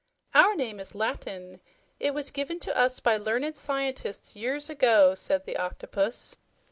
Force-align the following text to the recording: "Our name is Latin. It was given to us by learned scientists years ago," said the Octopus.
"Our 0.33 0.55
name 0.55 0.79
is 0.79 0.95
Latin. 0.95 1.61
It 1.99 2.15
was 2.15 2.31
given 2.31 2.59
to 2.61 2.75
us 2.75 2.99
by 2.99 3.17
learned 3.17 3.55
scientists 3.55 4.35
years 4.35 4.67
ago," 4.67 5.13
said 5.13 5.45
the 5.45 5.55
Octopus. 5.57 6.37